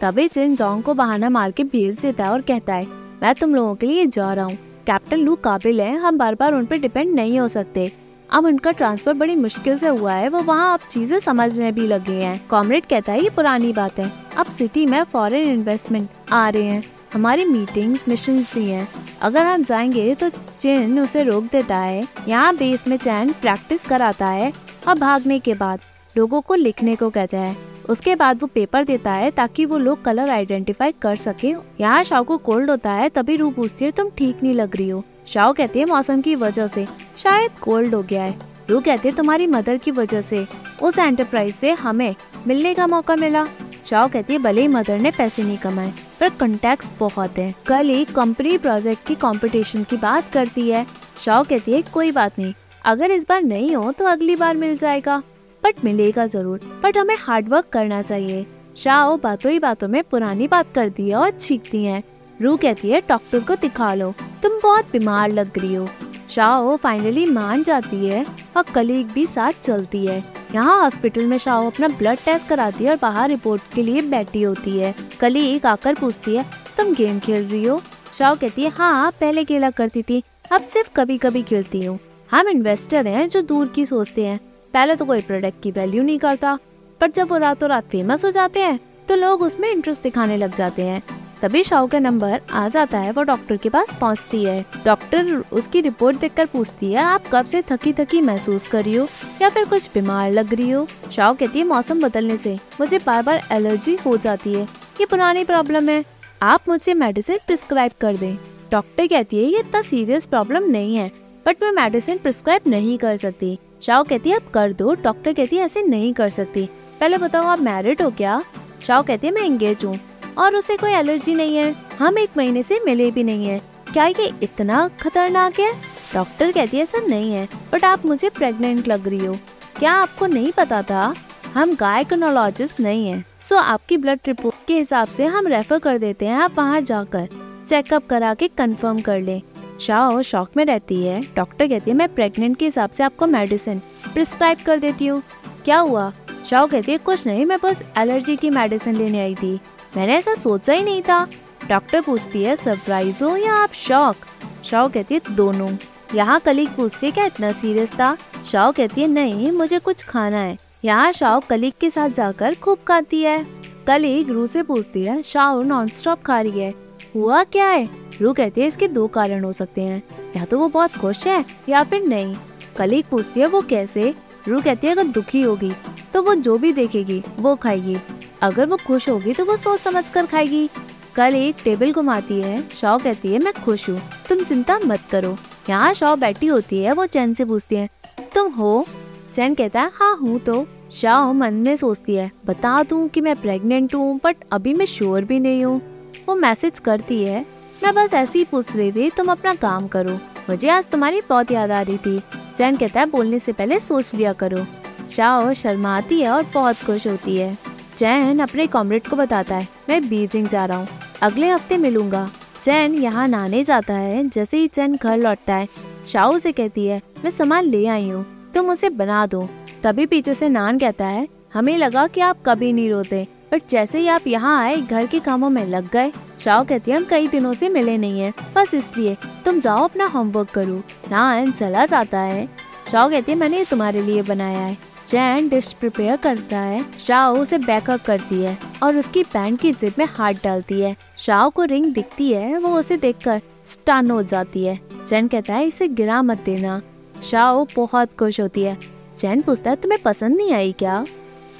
तभी 0.00 0.28
जिन 0.28 0.56
जोंग 0.56 0.82
को 0.82 0.94
बहाना 0.94 1.28
मार 1.28 1.50
के 1.50 1.64
भेज 1.64 1.98
देता 1.98 2.24
है 2.24 2.30
और 2.30 2.40
कहता 2.40 2.74
है, 2.74 2.86
मैं 3.22 3.34
तुम 3.34 3.54
लोगों 3.54 3.74
के 3.74 3.86
लिए 3.86 4.06
जा 4.06 4.32
रहा 4.32 4.44
हूँ। 4.44 4.58
कैप्टन 4.86 5.16
लू 5.16 5.34
काबिल 5.34 5.80
है। 5.80 5.96
हम 5.96 6.18
बार 6.18 6.34
बार 6.34 6.54
उन 6.54 6.66
पर 6.66 6.76
डिपेंड 6.76 7.14
नहीं 7.14 7.38
हो 7.40 7.48
सकते। 7.48 7.92
अब 8.30 8.44
उनका 8.44 8.70
ट्रांसफ़र 8.70 9.14
बड़ी 9.14 9.36
मुश्किल 9.36 9.78
से 9.78 9.88
हुआ 9.88 10.12
है। 10.12 10.28
वो 10.28 10.42
वहाँ 10.42 10.72
अब 10.74 10.88
चीज़ें 10.90 11.18
समझने 11.18 11.72
भी 11.72 11.86
लगे 11.86 12.12
हैं। 12.12 12.40
कॉमरेड 12.48 12.86
कहता 12.86 13.12
है, 13.12 13.22
ये 13.22 13.30
पुरानी 13.30 13.72
बात। 13.72 13.98
है 13.98 14.12
अब 14.36 14.46
सिटी 14.46 14.86
में 14.86 15.02
फॉरेन 15.04 15.52
इन्वेस्टमेंट 15.52 16.08
आ 16.32 16.48
रहे 16.48 16.62
हैं। 16.62 16.82
हमारी 17.16 17.44
मीटिंग्स 17.44 18.04
मिशन 18.08 18.40
भी 18.54 18.64
हैं। 18.64 18.86
अगर 19.22 19.46
हम 19.46 19.62
जाएँगे 19.62 20.14
तो 20.14 20.28
चैन 20.60 20.98
उसे 21.00 21.22
रोक 21.22 21.44
देता 21.44 21.76
है, 21.76 22.02
यहाँ 22.28 22.56
बेस 22.56 22.86
में 22.88 22.96
चैन 22.96 23.32
प्रैक्टिस 23.32 23.84
कराता 23.84 24.26
है 24.26 24.52
और 24.88 24.98
भागने 24.98 25.38
के 25.38 25.54
बाद 25.54 25.80
लोगों 26.16 26.40
को 26.40 26.54
लिखने 26.54 26.96
को 26.96 27.08
कहता 27.10 27.38
है। 27.38 27.56
उसके 27.88 28.14
बाद 28.14 28.42
वो 28.42 28.46
पेपर 28.46 28.84
देता 28.84 29.12
है 29.12 29.30
ताकि 29.30 29.64
वो 29.64 29.78
लोग 29.78 30.04
कलर 30.04 30.30
आइडेंटिफाई 30.30 30.92
कर 30.92 31.16
सके। 31.16 31.54
यहाँ 31.80 32.02
शाह 32.02 32.22
को 32.22 32.36
कोल्ड 32.38 32.70
होता 32.70 32.92
है, 32.92 33.08
तभी 33.08 33.36
रू 33.36 33.50
पूछती 33.50 33.84
है, 33.84 33.90
तुम 33.90 34.10
ठीक 34.10 34.42
नहीं 34.42 34.54
लग 34.54 34.76
रही 34.76 34.88
हो? 34.88 35.04
शाह 35.26 35.52
कहती 35.52 35.78
है, 35.78 35.84
मौसम 35.84 36.20
की 36.20 36.34
वजह 36.34 36.66
से 36.66 36.86
शायद 37.16 37.50
कोल्ड 37.62 37.94
हो 37.94 38.02
गया 38.02 38.22
है। 38.22 38.38
रू 38.70 38.80
कहती 38.80 39.08
है, 39.08 39.14
तुम्हारी 39.14 39.46
मदर 39.46 39.76
की 39.76 39.90
वजह 39.90 40.20
से 40.20 40.46
उस 40.82 40.98
एंटरप्राइज 40.98 41.54
से 41.54 41.72
हमें 41.72 42.14
मिलने 42.46 42.74
का 42.74 42.86
मौका 42.86 43.16
मिला। 43.16 43.46
शाह 43.86 44.06
कहती 44.08 44.32
है, 44.32 44.38
भले 44.38 44.60
ही 44.60 44.68
मदर 44.68 44.98
ने 44.98 45.10
पैसे 45.10 45.42
नहीं 45.42 45.58
कमाए, 45.58 45.92
पर 46.20 46.28
कंटेक्ट 46.30 46.90
बहुत 47.00 47.38
है। 47.38 47.54
कल 47.66 47.90
एक 47.90 48.14
कंपनी 48.14 48.56
प्रोजेक्ट 48.58 49.06
की 49.06 49.14
कंपटीशन 49.16 49.84
की 49.84 49.96
बात 49.98 50.30
करती 50.32 50.68
है। 50.70 50.84
शाह 51.20 51.42
कहती 51.44 51.72
है, 51.72 51.82
कोई 51.84 52.12
बात 52.12 52.38
नहीं, 52.38 52.52
अगर 52.84 53.10
इस 53.10 53.28
बार 53.28 53.42
नहीं 53.44 53.74
हो 53.76 53.92
तो 53.92 54.04
अगली 54.06 54.36
बार 54.36 54.56
मिल 54.56 54.76
जाएगा। 54.76 55.22
बट 55.62 55.84
मिलेगा 55.84 56.26
ज़रूर 56.26 56.60
बट 56.82 56.96
हमें 56.98 57.16
हार्डवर्क 57.18 57.68
करना 57.72 58.02
चाहिए। 58.02 58.44
शाह 58.76 59.14
बातों 59.16 59.52
ही 59.52 59.58
बातों 59.58 59.88
में 59.88 60.02
पुरानी 60.04 60.48
बात 60.48 60.72
करती 60.74 61.08
है 61.08 61.14
और 61.16 61.30
छीकती 61.30 61.84
है। 61.84 62.02
रू 62.40 62.56
कहती 62.56 62.90
है, 62.90 63.00
डॉक्टर 63.08 63.40
को 63.40 63.54
दिखा 63.56 63.92
लो, 63.94 64.12
तुम 64.42 64.60
बहुत 64.62 64.90
बीमार 64.92 65.30
लग 65.30 65.58
रही 65.58 65.74
हो। 65.74 65.88
शाह 66.28 66.74
फाइनली 66.76 67.24
मान 67.26 67.62
जाती 67.62 68.06
है 68.06 68.24
और 68.56 68.62
कलीग 68.74 69.06
भी 69.06 69.26
साथ 69.26 69.52
चलती 69.62 70.04
है। 70.06 70.22
यहाँ 70.54 70.80
हॉस्पिटल 70.80 71.26
में 71.26 71.36
शाह 71.38 71.66
अपना 71.66 71.88
ब्लड 71.88 72.18
टेस्ट 72.24 72.48
कराती 72.48 72.84
है 72.84 72.90
और 72.90 72.98
बाहर 73.02 73.28
रिपोर्ट 73.28 73.62
के 73.74 73.82
लिए 73.82 74.02
बैठी 74.02 74.42
होती 74.42 74.78
है। 74.78 74.94
कलीग 75.20 75.66
आकर 75.66 75.94
पूछती 75.94 76.36
है, 76.36 76.44
तुम 76.76 76.92
गेम 76.94 77.18
खेल 77.18 77.44
रही 77.44 77.64
हो? 77.64 77.80
शाह 78.14 78.34
कहती 78.34 78.62
है 78.62 78.70
हाँ 78.70 79.10
पहले 79.20 79.44
खेला 79.44 79.70
करती 79.70 80.02
थी। 80.02 80.22
अब 80.52 80.60
सिर्फ़ 80.62 80.90
कभी 80.96 81.18
कभी 81.18 81.42
खेलती 81.42 81.84
हूँ। 81.84 81.98
हम 82.30 82.48
इन्वेस्टर 82.48 83.06
हैं 83.06 83.28
जो 83.28 83.42
दूर 83.42 83.68
की 83.68 83.86
सोचते 83.86 84.26
हैं। 84.26 84.38
पहले 84.74 84.94
तो 84.96 85.04
कोई 85.04 85.20
प्रोडक्ट 85.20 85.62
की 85.62 85.70
वैल्यू 85.70 86.02
नहीं 86.02 86.18
करता। 86.18 86.58
पर 87.00 87.10
जब 87.10 87.30
वो 87.30 87.38
रातों 87.38 87.68
रात 87.68 87.88
फ़ेमस 87.90 88.24
हो 88.24 88.30
जाते 88.30 88.60
हैं 88.60 88.78
तो 89.08 89.14
लोग 89.14 89.42
उसमें 89.42 89.70
इंटरेस्ट 89.70 90.02
दिखाने 90.02 90.36
लग 90.36 90.54
जाते 90.56 90.82
हैं। 90.82 91.02
तभी 91.42 91.62
शाह 91.62 91.86
का 91.86 91.98
नंबर 91.98 92.40
आ 92.50 92.68
जाता 92.68 92.98
है, 92.98 93.12
वो 93.12 93.22
डॉक्टर 93.22 93.56
के 93.56 93.68
पास 93.68 93.92
पहुँचती 94.00 94.42
है। 94.44 94.64
डॉक्टर 94.84 95.32
उसकी 95.52 95.80
रिपोर्ट 95.80 96.20
देखकर 96.20 96.46
पूछती 96.46 96.92
है, 96.92 96.98
आप 96.98 97.24
कब 97.32 97.46
से 97.46 97.62
थकी 97.62 97.92
थकी 97.92 98.20
महसूस 98.20 98.66
कर 98.66 98.84
रही 98.84 98.94
हो 98.94 99.06
या 99.42 99.48
फिर 99.48 99.64
कुछ 99.64 99.88
बीमार 99.94 100.30
लग 100.32 100.54
रही 100.54 100.70
हो? 100.70 100.86
शाह 101.12 101.32
कहती 101.32 101.58
है, 101.58 101.64
मौसम 101.64 102.02
बदलने 102.02 102.36
से 102.36 102.58
मुझे 102.80 102.98
बार 102.98 103.22
बार 103.22 103.42
एलर्जी 103.52 103.96
हो 104.06 104.16
जाती 104.16 104.54
है। 104.54 104.62
ये 105.00 105.06
पुरानी 105.06 105.44
प्रॉब्लम 105.44 105.88
है। 105.88 106.04
आप 106.42 106.68
मुझे 106.68 106.94
मेडिसिन 106.94 107.38
प्रिस्क्राइब 107.46 107.92
कर 108.00 108.16
दें। 108.16 108.34
डॉक्टर 108.72 109.06
कहती 109.06 109.36
है, 109.36 109.44
ये 109.44 109.58
इतना 109.58 109.80
सीरियस 109.82 110.26
प्रॉब्लम 110.26 110.70
नहीं 110.70 110.96
है, 110.96 111.10
बट 111.46 111.62
मैं 111.62 111.70
मेडिसिन 111.72 112.18
प्रिस्क्राइब 112.18 112.62
नहीं 112.66 112.98
कर 112.98 113.16
सकती। 113.16 113.58
शाह 113.82 114.02
कहती 114.02 114.30
है 114.30 114.36
आप 114.36 114.50
कर 114.54 114.72
दो। 114.72 114.94
डॉक्टर 114.94 115.32
कहती 115.32 115.56
है, 115.56 115.64
ऐसे 115.64 115.82
नहीं 115.82 116.12
कर 116.14 116.30
सकती। 116.30 116.68
पहले 117.00 117.18
बताओ, 117.18 117.44
आप 117.44 117.60
मैरिड 117.60 118.02
हो 118.02 118.10
क्या? 118.10 118.42
शाह 118.82 119.02
कहती 119.02 119.26
है, 119.26 119.32
मैं 119.32 119.42
एंगेज 119.42 119.84
हूँ। 119.84 119.98
और 120.38 120.56
उसे 120.56 120.76
कोई 120.76 120.90
एलर्जी 120.90 121.34
नहीं 121.34 121.56
है। 121.56 121.74
हम 121.98 122.18
एक 122.18 122.36
महीने 122.36 122.62
से 122.62 122.80
मिले 122.86 123.10
भी 123.10 123.24
नहीं 123.24 123.46
है। 123.46 123.60
क्या 123.92 124.06
ये 124.06 124.32
इतना 124.42 124.88
खतरनाक 125.00 125.60
है? 125.60 125.72
डॉक्टर 126.14 126.52
कहती 126.52 126.76
है, 126.76 126.82
ऐसा 126.82 126.98
नहीं 126.98 127.32
है 127.32 127.48
बट 127.72 127.84
आप 127.84 128.04
मुझे 128.06 128.28
प्रेग्नेंट 128.28 128.88
लग 128.88 129.08
रही 129.08 129.24
हो। 129.26 129.34
क्या 129.78 129.92
आपको 129.92 130.26
नहीं 130.26 130.52
पता 130.52 130.82
था? 130.82 131.14
हम 131.54 131.74
गायकोनोलॉजिस्ट 131.74 132.80
नहीं 132.80 133.08
है। 133.08 133.24
सो 133.40 133.56
आपकी 133.56 133.96
ब्लड 133.96 134.20
रिपोर्ट 134.26 134.66
के 134.68 134.74
हिसाब 134.74 135.08
से 135.08 135.26
हम 135.26 135.46
रेफर 135.46 135.78
कर 135.78 135.98
देते 135.98 136.26
हैं, 136.26 136.34
आप 136.34 136.58
वहाँ 136.58 136.80
जाकर 136.80 137.28
चेकअप 137.68 138.06
करा 138.06 138.32
के 138.34 138.48
कंफर्म 138.48 139.00
कर 139.00 139.20
लें। 139.20 139.40
शाह 139.80 140.20
शौक 140.22 140.50
में 140.56 140.64
रहती 140.64 141.02
है। 141.02 141.20
डॉक्टर 141.36 141.68
कहती 141.68 141.90
है, 141.90 141.96
मैं 141.96 142.08
प्रेग्नेंट 142.14 142.56
के 142.56 142.64
हिसाब 142.64 142.90
से 142.90 143.04
आपको 143.04 143.26
मेडिसिन 143.26 143.78
प्रिस्क्राइब 144.14 144.58
कर 144.66 144.78
देती 144.78 145.06
हूँ। 145.06 145.22
क्या 145.64 145.78
हुआ? 145.78 146.12
शाह 146.50 146.66
कहती 146.66 146.92
है, 146.92 146.98
कुछ 146.98 147.26
नहीं, 147.26 147.46
मैं 147.46 147.58
बस 147.62 147.82
एलर्जी 147.98 148.36
की 148.36 148.50
मेडिसिन 148.50 148.96
लेने 148.96 149.20
आई 149.20 149.34
थी। 149.34 149.58
मैंने 149.96 150.14
ऐसा 150.14 150.34
सोचा 150.34 150.72
ही 150.72 150.82
नहीं 150.82 151.02
था। 151.02 151.26
डॉक्टर 151.68 152.00
पूछती 152.00 152.42
है, 152.42 152.56
सरप्राइज़ 152.56 153.24
हो 153.24 153.36
या 153.36 153.54
आप 153.54 153.72
शौक? 153.72 154.16
शाह 154.64 154.88
कहती 154.88 155.14
है, 155.14 155.20
दोनों। 155.30 155.70
यहाँ 156.14 156.40
कलीग 156.40 156.68
पूछती 156.68 157.06
है, 157.06 157.12
क्या 157.12 157.24
इतना 157.24 157.52
सीरियस 157.52 157.92
था? 157.92 158.16
शाह 158.46 158.70
कहती 158.70 159.00
है, 159.00 159.06
नहीं, 159.08 159.52
मुझे 159.52 159.78
कुछ 159.78 160.04
खाना 160.04 160.36
है। 160.36 160.56
यहाँ 160.84 161.12
शाह 161.12 161.38
कलीग 161.40 161.72
के 161.80 161.90
साथ 161.90 162.10
जाकर 162.10 162.54
खूब 162.54 162.78
खाती 162.88 163.22
है। 163.22 163.46
कलीग 163.86 164.30
रू 164.30 164.46
से 164.46 164.62
पूछती 164.62 165.04
है, 165.04 165.22
शाह 165.22 165.62
नॉन 165.62 165.88
स्टॉप 165.88 166.22
खा 166.22 166.40
रही 166.40 166.60
है? 166.60 166.74
हुआ 167.14 167.42
क्या 167.44 167.68
है? 167.68 167.88
रू 168.22 168.32
कहती 168.32 168.60
है, 168.60 168.66
इसके 168.66 168.88
दो 168.88 169.06
कारण 169.06 169.44
हो 169.44 169.52
सकते 169.52 169.82
हैं। 169.82 170.02
या 170.36 170.44
तो 170.44 170.58
वो 170.58 170.68
बहुत 170.68 170.96
खुश 170.96 171.26
है, 171.26 171.44
या 171.68 171.82
फिर 171.82 172.02
नहीं। 172.04 172.36
कलीग 172.76 173.04
पूछती 173.10 173.40
है, 173.40 173.46
वो 173.46 173.60
कैसे? 173.60 174.14
रू 174.48 174.60
कहती 174.62 174.86
है, 174.86 174.92
अगर 174.92 175.04
दुखी 175.04 175.42
होगी 175.42 175.72
तो 176.14 176.22
वो 176.22 176.34
जो 176.34 176.58
भी 176.58 176.72
देखेगी, 176.72 177.22
वो 177.38 177.54
खाएगी। 177.56 177.96
अगर 178.42 178.66
वो 178.66 178.76
खुश 178.76 179.08
होगी 179.08 179.32
तो 179.32 179.44
वो 179.44 179.56
सोच 179.56 179.80
समझ 179.80 180.08
कर 180.10 180.26
खाएगी। 180.26 180.68
कल 181.16 181.34
एक 181.34 181.56
टेबल 181.64 181.92
घुमाती 181.92 182.40
है। 182.40 182.60
शॉ 182.70 182.96
कहती 182.98 183.32
है, 183.32 183.38
मैं 183.38 183.52
खुश 183.54 183.88
हूँ। 183.90 183.98
तुम 184.28 184.42
चिंता 184.44 184.78
मत 184.78 185.02
करो। 185.10 185.36
यहाँ 185.70 185.92
शॉ 185.94 186.14
बैठी 186.16 186.46
होती 186.46 186.82
है, 186.82 186.92
वो 186.92 187.06
चैन 187.06 187.34
से 187.34 187.44
पूछती 187.44 187.76
है, 187.76 187.88
तुम 188.34 188.52
हो? 188.52 188.86
चैन 189.34 189.54
कहता 189.54 189.80
है 189.80 189.90
हाँ 189.94 190.16
हूँ 190.16 190.38
तो। 190.38 190.66
शाओ 190.92 191.32
मन 191.32 191.54
में 191.54 191.74
सोचती 191.76 192.14
है, 192.14 192.30
बता 192.46 192.82
दूँ 192.82 193.06
कि 193.08 193.20
मैं 193.20 193.34
प्रेग्नेंट 193.36 193.94
हूँ 193.94 194.20
बट 194.24 194.44
अभी 194.52 194.74
मैं 194.74 194.86
श्योर 194.86 195.24
भी 195.24 195.38
नहीं 195.40 195.64
हूँ। 195.64 195.80
वो 196.28 196.34
मैसेज 196.34 196.78
करती 196.78 197.22
है, 197.24 197.44
मैं 197.82 197.94
बस 197.94 198.14
ऐसे 198.14 198.38
ही 198.38 198.44
पूछ 198.44 198.74
रही 198.76 198.92
थी, 198.92 199.08
तुम 199.10 199.30
अपना 199.32 199.54
काम 199.54 199.86
करो। 199.88 200.14
मुझे 200.50 200.68
आज 200.68 200.86
तुम्हारी 200.86 201.20
बहुत 201.28 201.50
याद 201.50 201.70
आ 201.70 201.80
रही 201.80 201.98
थी। 201.98 202.20
चैन 202.56 202.76
कहता 202.76 203.00
है, 203.00 203.06
बोलने 203.06 203.38
से 203.38 203.52
पहले 203.52 203.78
सोच 203.80 204.14
लिया 204.14 204.32
करो। 204.32 204.64
शाओ 205.10 205.52
शर्माती 205.54 206.20
है 206.20 206.30
और 206.30 206.46
बहुत 206.54 206.84
खुश 206.84 207.06
होती 207.06 207.36
है। 207.36 207.56
चैन 207.96 208.38
अपने 208.38 208.66
कॉमरेड 208.66 209.06
को 209.08 209.16
बताता 209.16 209.56
है, 209.56 209.68
मैं 209.88 210.08
बीजिंग 210.08 210.48
जा 210.48 210.64
रहा 210.64 210.78
हूँ। 210.78 210.88
अगले 211.22 211.48
हफ़्ते 211.48 211.76
मिलूँगा। 211.78 212.28
चैन 212.60 212.94
यहाँ 212.94 213.26
नहाने 213.28 213.62
जाता 213.64 213.94
है, 213.94 214.28
जैसे 214.28 214.58
ही 214.58 214.68
चैन 214.68 214.96
घर 214.96 215.16
लौटता 215.16 215.54
है। 215.54 215.68
शाओ 216.08 216.36
से 216.38 216.52
कहती 216.52 216.86
है, 216.86 217.00
मैं 217.24 217.30
सामान 217.30 217.64
ले 217.64 217.86
आई 217.86 218.08
हूँ, 218.08 218.24
तुम 218.54 218.70
उसे 218.70 218.90
बना 218.90 219.24
दो। 219.26 219.48
तभी 219.82 220.06
पीछे 220.06 220.34
से 220.34 220.48
नान 220.48 220.78
कहता 220.78 221.06
है, 221.06 221.26
हमें 221.54 221.76
लगा 221.78 222.06
कि 222.06 222.20
आप 222.20 222.42
कभी 222.46 222.72
नहीं 222.72 222.90
रोते, 222.90 223.26
पर 223.50 223.60
जैसे 223.70 223.98
ही 223.98 224.08
आप 224.08 224.26
यहाँ 224.26 224.58
आए, 224.60 224.76
घर 224.76 225.06
के 225.06 225.20
कामों 225.20 225.50
में 225.50 225.64
लग 225.66 225.90
गए। 225.90 226.12
शाओ 226.40 226.64
कहती 226.64 226.90
है, 226.90 226.96
हम 226.96 227.04
कई 227.04 227.28
दिनों 227.28 227.52
से 227.54 227.68
मिले 227.68 227.96
नहीं 227.98 228.20
है, 228.20 228.32
बस 228.56 228.74
इसलिए 228.74 229.16
तुम 229.44 229.60
जाओ, 229.60 229.84
अपना 229.84 230.06
होमवर्क 230.06 230.50
करो। 230.50 230.82
नान 231.10 231.52
चला 231.52 231.86
जाता 231.86 232.20
है। 232.20 232.48
शाओ 232.92 233.10
कहती 233.10 233.32
है, 233.32 233.38
मैंने 233.38 233.64
तुम्हारे 233.64 234.02
लिए 234.02 234.22
बनाया 234.22 234.58
है। 234.58 234.76
चैन 235.08 235.48
डिश 235.48 235.72
प्रिपेयर 235.72 236.16
करता 236.16 236.58
है, 236.58 236.84
शाओ 237.00 237.36
उसे 237.36 237.58
बैकअप 237.58 238.00
करती 238.02 238.42
है 238.42 238.58
और 238.82 238.96
उसकी 238.96 239.22
पैंट 239.22 239.60
की 239.60 239.72
जिप 239.72 239.98
में 239.98 240.06
हाथ 240.06 240.34
डालती 240.44 240.80
है। 240.80 240.96
शाओ 241.18 241.50
को 241.50 241.64
रिंग 241.64 241.86
दिखती 241.86 242.32
है, 242.32 242.58
वो 242.58 242.78
उसे 242.78 242.96
देखकर 242.96 243.40
स्टन 243.66 244.10
हो 244.10 244.22
जाती 244.22 244.64
है। 244.64 244.80
चैन 245.08 245.28
कहता 245.28 245.54
है, 245.54 245.66
इसे 245.66 245.88
गिरा 245.88 246.22
मत 246.22 246.38
देना। 246.44 246.82
शाओ 247.22 247.66
बहुत 247.76 248.08
खुश 248.18 248.40
होती 248.40 248.62
है। 248.62 248.78
चैन 249.16 249.42
पूछता 249.42 249.70
है, 249.70 249.76
तुम्हें 249.76 250.02
पसंद 250.02 250.36
नहीं 250.36 250.52
आई 250.52 250.72
क्या? 250.72 251.06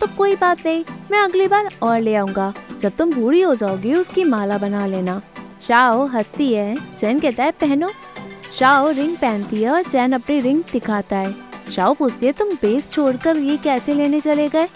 तो 0.00 0.06
कोई 0.06 0.36
बात 0.36 0.66
नहीं, 0.66 0.84
मैं 1.10 1.18
अगली 1.18 1.48
बार 1.48 1.68
और 1.82 2.00
ले 2.00 2.14
आऊँगा। 2.14 2.54
जब 2.80 2.92
तुम 2.98 3.14
बूढ़ी 3.14 3.40
हो 3.40 3.54
जाओगी, 3.54 3.94
उसकी 3.94 4.24
माला 4.24 4.58
बना 4.58 4.86
लेना। 4.86 5.22
शाओ 5.60 6.06
हंसती 6.06 6.54
है। 6.54 6.76
चैन 6.98 7.20
कहता 7.20 7.44
है, 7.44 7.50
पहनो। 7.50 7.90
शाओ 8.52 8.90
रिंग 8.90 9.16
पहनती 9.16 9.62
है 9.62 9.70
और 9.70 9.82
चैन 9.82 10.12
अपनी 10.12 10.40
रिंग 10.40 10.62
दिखाता 10.72 11.16
है। 11.16 11.45
शाओ 11.72 11.94
पूछती 11.94 12.26
है 12.26 12.32
तुम 12.32 12.50
बेस 12.52 12.90
छोड़कर 12.92 13.36
ये 13.36 13.56
कैसे 13.56 13.94
लेने 13.94 14.20
चले 14.20 14.48
गए? 14.48 14.68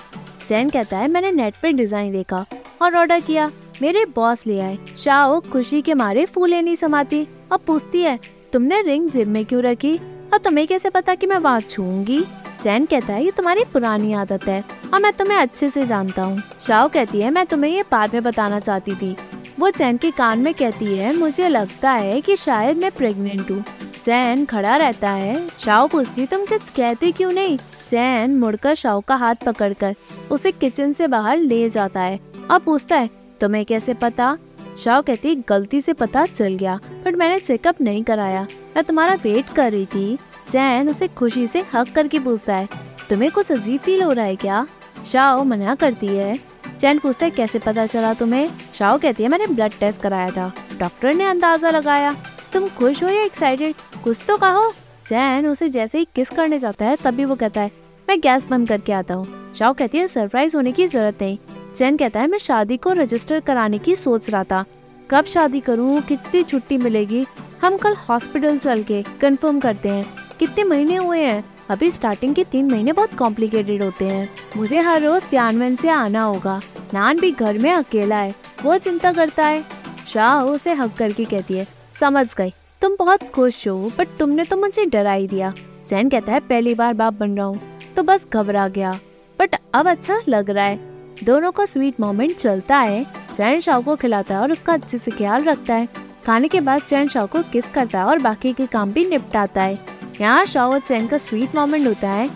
चैन 0.48 0.70
कहता 0.70 0.98
है, 0.98 1.08
मैंने 1.08 1.30
नेट 1.32 1.54
पे 1.62 1.72
डिज़ाइन 1.72 2.12
देखा 2.12 2.44
और 2.82 2.96
ऑर्डर 2.96 3.20
किया। 3.20 3.50
मेरे 3.82 4.04
बॉस 4.14 4.46
ले 4.46 4.58
आए। 4.60 4.78
शाओ 4.98 5.40
खुशी 5.42 5.82
के 5.82 5.94
मारे 5.94 6.24
फूले 6.26 6.60
नहीं 6.62 6.74
समाती। 6.74 7.26
और 7.52 7.58
पूछती 7.58 8.02
है, 8.02 8.18
तुमने 8.52 8.80
रिंग 8.82 9.08
जिम 9.10 9.28
में 9.28 9.44
क्यों 9.44 9.62
रखी? 9.62 9.96
और 10.32 10.38
तुम्हें 10.38 10.66
कैसे 10.66 10.90
पता 10.90 11.14
कि 11.14 11.26
मैं 11.26 11.38
वहाँ 11.38 11.60
छूँगी 11.60 12.22
चैन 12.62 12.84
कहता 12.86 13.12
है, 13.12 13.24
ये 13.24 13.30
तुम्हारी 13.30 13.64
पुरानी 13.64 14.12
आदत 14.12 14.44
है 14.44 14.64
और 14.94 15.00
मैं 15.00 15.12
तुम्हें 15.12 15.38
अच्छे 15.38 15.68
से 15.70 15.86
जानता 15.86 16.22
हूँ। 16.22 16.42
शाओ 16.60 16.88
कहती 16.88 17.20
है, 17.20 17.30
मैं 17.30 17.46
तुम्हें 17.46 17.70
ये 17.70 17.82
बाद 17.92 18.14
में 18.14 18.22
बताना 18.22 18.60
चाहती 18.60 18.94
थी। 18.94 19.16
वो 19.58 19.70
चैन 19.70 19.96
के 19.96 20.10
कान 20.10 20.38
में 20.38 20.52
कहती 20.54 20.96
है, 20.96 21.16
मुझे 21.16 21.48
लगता 21.48 21.90
है 21.90 22.20
कि 22.20 22.36
शायद 22.36 22.76
मैं 22.76 22.90
प्रेग्नेंट 22.90 23.50
हूँ। 23.50 23.64
चैन 24.04 24.44
खड़ा 24.44 24.76
रहता 24.76 25.10
है। 25.10 25.48
शाओ 25.58 25.86
पूछती, 25.88 26.26
तुम 26.26 26.44
कुछ 26.46 26.70
कहते 26.70 27.10
क्यों 27.12 27.32
नहीं? 27.32 27.56
चैन 27.88 28.38
मुड़कर 28.38 28.74
शाओ 28.74 29.00
का 29.00 29.16
हाथ 29.16 29.34
पकड़कर 29.46 29.94
उसे 30.30 30.52
किचन 30.52 30.92
से 30.92 31.06
बाहर 31.06 31.38
ले 31.38 31.68
जाता 31.70 32.00
है 32.00 32.18
और 32.50 32.58
पूछता 32.58 32.96
है, 32.96 33.10
तुम्हें 33.40 33.64
कैसे 33.64 33.94
पता? 33.94 34.36
शाओ 34.78 35.02
कहती, 35.02 35.34
गलती 35.48 35.80
से 35.80 35.92
पता 35.92 36.24
चल 36.26 36.54
गया 36.54 36.78
बट 37.04 37.14
मैंने 37.14 37.38
चेकअप 37.40 37.80
नहीं 37.80 38.02
कराया। 38.04 38.46
मैं 38.76 38.84
तुम्हारा 38.84 39.14
वेट 39.14 39.52
कर 39.56 39.72
रही 39.72 39.86
थी। 39.86 40.18
चैन 40.50 40.88
उसे 40.88 41.08
खुशी 41.08 41.46
से 41.46 41.64
हक 41.74 41.90
करके 41.94 42.18
पूछता 42.18 42.56
है, 42.56 42.68
तुम्हें 43.10 43.30
कुछ 43.30 43.52
अजीब 43.52 43.80
फील 43.80 44.02
हो 44.02 44.12
रहा 44.12 44.24
है 44.24 44.36
क्या? 44.36 44.66
शाओ 45.06 45.44
मना 45.44 45.74
करती 45.74 46.06
है। 46.06 46.38
चैन 46.80 46.98
पूछता 46.98 47.24
है, 47.26 47.30
कैसे 47.30 47.58
पता 47.58 47.86
चला 47.86 48.12
तुम्हें? 48.14 48.50
शाओ 48.74 48.98
कहती 48.98 49.22
है, 49.22 49.28
मैंने 49.28 49.46
ब्लड 49.46 49.72
टेस्ट 49.80 50.00
कराया 50.02 50.30
था। 50.30 50.52
डॉक्टर 50.78 51.14
ने 51.14 51.24
अंदाज़ा 51.24 51.70
लगाया। 51.70 52.14
तुम 52.52 52.68
खुश 52.68 53.02
हो 53.02 53.08
या 53.08 53.22
एक्साइटेड 53.22 53.74
कुछ 54.04 54.24
तो 54.28 54.36
कहो। 54.36 54.72
चैन 55.06 55.46
उसे 55.46 55.68
जैसे 55.68 55.98
ही 55.98 56.08
किस 56.14 56.30
करने 56.30 56.58
जाता 56.58 56.84
है, 56.84 56.96
तभी 56.96 57.24
वो 57.24 57.34
कहता 57.34 57.60
है, 57.60 57.70
मैं 58.08 58.20
गैस 58.20 58.46
बंद 58.46 58.68
करके 58.68 58.92
आता 58.92 59.14
हूँ। 59.14 59.52
शाओ 59.54 59.74
कहती 59.74 59.98
है 59.98 60.06
सरप्राइज़ 60.06 60.56
होने 60.56 60.72
की 60.72 60.86
ज़रूरत 60.86 61.18
नहीं। 61.22 61.38
चैन 61.76 61.96
कहता 61.96 62.20
है, 62.20 62.26
मैं 62.26 62.38
शादी 62.38 62.76
को 62.76 62.92
रजिस्टर 62.92 63.40
कराने 63.40 63.78
की 63.78 63.96
सोच 63.96 64.30
रहा 64.30 64.44
था। 64.44 64.64
कब 65.10 65.24
शादी 65.24 65.60
करूँ? 65.60 66.00
कितनी 66.00 66.42
छुट्टी 66.42 66.78
मिलेगी? 66.78 67.26
हम 67.62 67.76
कल 67.76 67.94
हॉस्पिटल 67.94 68.58
चल 68.58 68.82
के 68.82 69.04
कंफर्म 69.20 69.60
करते 69.60 69.88
हैं। 69.88 70.06
कितने 70.38 70.64
महीने 70.64 70.96
हुए 70.96 71.20
हैं? 71.20 71.44
अभी 71.70 71.90
स्टार्टिंग 71.90 72.34
के 72.34 72.44
तीन 72.44 72.70
महीने 72.70 72.92
बहुत 72.92 73.14
कॉम्प्लिकेटेड 73.14 73.82
होते 73.82 74.04
हैं। 74.04 74.28
मुझे 74.56 74.80
हर 74.80 75.02
रोज 75.02 75.24
त्यानवन 75.24 75.76
से 75.76 75.88
आना 75.88 76.22
होगा। 76.22 76.60
नान 76.94 77.20
भी 77.20 77.30
घर 77.30 77.58
में 77.58 77.72
अकेला 77.72 78.16
है। 78.16 78.34
वो 78.62 78.78
चिंता 78.78 79.12
करता 79.12 79.46
है। 79.46 79.64
शाह 80.08 80.42
उसे 80.42 80.72
हक 80.72 80.94
करके 80.94 81.24
कहती 81.24 81.54
है 81.54 81.79
समझ 82.00 82.34
गई। 82.34 82.52
तुम 82.82 82.96
बहुत 82.98 83.30
खुश 83.30 83.66
हो 83.68 83.90
बट 83.98 84.08
तुमने 84.18 84.44
तो 84.44 84.56
मुझसे 84.56 84.84
डरा 84.86 85.12
ही 85.12 85.26
दिया। 85.28 85.52
जैन 85.88 86.08
कहता 86.08 86.32
है, 86.32 86.40
पहली 86.40 86.74
बार 86.74 86.94
बाप 86.94 87.14
बन 87.14 87.36
रहा 87.36 87.46
हूँ 87.46 87.60
तो 87.96 88.02
बस 88.02 88.26
घबरा 88.32 88.66
गया। 88.68 88.98
बट 89.38 89.54
अब 89.74 89.88
अच्छा 89.88 90.20
लग 90.28 90.50
रहा 90.50 90.64
है। 90.64 90.78
दोनों 91.24 91.50
का 91.52 91.64
स्वीट 91.64 92.00
मोमेंट 92.00 92.36
चलता 92.36 92.78
है। 92.78 93.04
चैन 93.34 93.60
शाह 93.60 93.80
को 93.80 93.96
खिलाता 93.96 94.34
है 94.34 94.40
और 94.40 94.52
उसका 94.52 94.72
अच्छे 94.72 94.98
से 94.98 95.10
ख्याल 95.10 95.44
रखता 95.44 95.74
है। 95.74 95.88
खाने 96.26 96.48
के 96.48 96.60
बाद 96.60 96.82
चैन 96.82 97.08
शाह 97.08 97.26
को 97.26 97.42
किस 97.42 97.68
करता 97.68 97.98
है 97.98 98.04
और 98.04 98.18
बाकी 98.18 98.52
के 98.52 98.66
काम 98.66 98.92
भी 98.92 99.04
निपटाता 99.08 99.62
है। 99.62 99.78
यहाँ 100.20 100.44
शाह 100.46 100.66
और 100.66 100.80
चैन 100.80 101.06
का 101.06 101.18
स्वीट 101.18 101.54
मोमेंट 101.54 101.86
होता 101.86 102.10
है। 102.10 102.28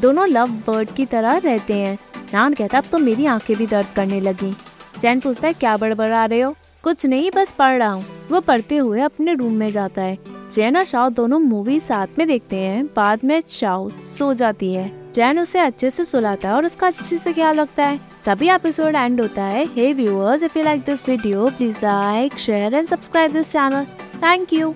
दोनों 0.00 0.28
लव 0.28 0.50
बर्ड 0.66 0.90
की 0.90 1.06
तरह 1.06 1.36
रहते 1.36 1.74
हैं। 1.74 1.98
नान 2.34 2.54
कहता 2.54 2.76
है 2.76 2.82
अब 2.82 2.90
तो 2.90 2.98
मेरी 2.98 3.26
आँखें 3.26 3.56
भी 3.56 3.66
दर्द 3.66 3.86
करने 3.96 4.20
लगी। 4.20 4.52
चैन 5.00 5.20
पूछता 5.20 5.46
है, 5.48 5.52
क्या 5.52 5.76
बड़बड़ा 5.76 6.24
रहे 6.24 6.40
हो? 6.40 6.54
कुछ 6.84 7.06
नहीं, 7.06 7.30
बस 7.36 7.52
पढ़ 7.52 7.78
रहा 7.78 7.90
हूँ। 7.90 8.04
वो 8.30 8.40
पढ़ते 8.40 8.76
हुए 8.76 9.00
अपने 9.00 9.34
रूम 9.34 9.52
में 9.52 9.70
जाता 9.70 10.02
है। 10.02 10.18
जैन 10.52 10.76
और 10.76 10.84
शाओ 10.84 11.08
दोनों 11.08 11.38
मूवी 11.38 11.80
साथ 11.80 12.06
में 12.18 12.26
देखते 12.26 12.56
हैं। 12.56 12.86
बाद 12.86 13.20
में 13.24 13.42
शाओ 13.48 13.90
सो 13.90 14.32
जाती 14.34 14.72
है। 14.74 14.90
जैन 15.14 15.38
उसे 15.38 15.58
अच्छे 15.58 15.90
से 15.90 16.04
सुलाता 16.04 16.48
है 16.48 16.54
और 16.54 16.64
उसका 16.64 16.86
अच्छे 16.86 17.16
से 17.16 17.32
ख्याल 17.32 17.60
रखता 17.60 17.86
है? 17.86 18.00
तभी 18.26 18.48
एपिसोड 18.48 18.94
एंड 18.94 19.20
होता 19.20 19.44
है। 19.44 19.64
Hey 19.66 19.92
viewers 19.92 20.42
if 20.42 20.58
you 20.58 20.64
like 20.64 20.80
this 20.80 21.08
video 21.08 21.48
please 21.48 21.76
like 21.76 22.38
share 22.38 22.74
and 22.74 22.88
subscribe 22.88 23.32
this 23.32 23.52
channel 23.52 23.84
thank 24.22 24.52
you 24.52 24.74